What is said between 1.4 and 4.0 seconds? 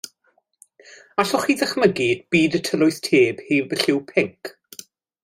chi ddychmygu byd y tylwyth teg heb y